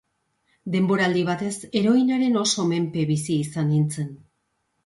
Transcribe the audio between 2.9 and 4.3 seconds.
bizi izan nintzen.